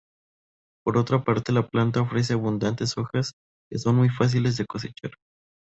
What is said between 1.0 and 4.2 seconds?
parte la planta ofrece abundantes hojas que son muy